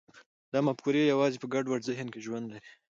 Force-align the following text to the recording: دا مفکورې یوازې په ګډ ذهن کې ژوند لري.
دا 0.53 0.59
مفکورې 0.67 1.01
یوازې 1.13 1.37
په 1.43 1.47
ګډ 1.53 1.65
ذهن 1.87 2.07
کې 2.13 2.23
ژوند 2.25 2.45
لري. 2.51 2.69